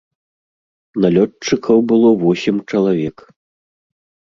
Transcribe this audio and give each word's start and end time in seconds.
Налётчыкаў 1.05 1.77
было 1.93 2.09
восем 2.23 2.55
чалавек. 2.69 3.17